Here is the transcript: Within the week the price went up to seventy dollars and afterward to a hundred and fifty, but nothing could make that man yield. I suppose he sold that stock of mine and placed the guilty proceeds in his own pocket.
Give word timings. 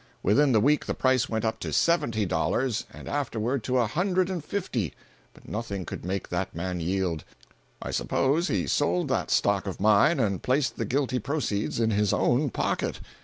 Within 0.23 0.51
the 0.51 0.59
week 0.59 0.87
the 0.87 0.95
price 0.95 1.29
went 1.29 1.45
up 1.45 1.59
to 1.59 1.71
seventy 1.71 2.25
dollars 2.25 2.87
and 2.91 3.07
afterward 3.07 3.63
to 3.65 3.77
a 3.77 3.85
hundred 3.85 4.31
and 4.31 4.43
fifty, 4.43 4.93
but 5.31 5.47
nothing 5.47 5.85
could 5.85 6.03
make 6.03 6.29
that 6.29 6.55
man 6.55 6.79
yield. 6.79 7.23
I 7.83 7.91
suppose 7.91 8.47
he 8.47 8.65
sold 8.65 9.09
that 9.09 9.29
stock 9.29 9.67
of 9.67 9.79
mine 9.79 10.19
and 10.19 10.41
placed 10.41 10.77
the 10.77 10.85
guilty 10.85 11.19
proceeds 11.19 11.79
in 11.79 11.91
his 11.91 12.13
own 12.13 12.49
pocket. 12.49 12.99